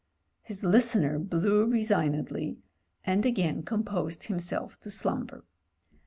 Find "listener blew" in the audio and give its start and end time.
0.63-1.67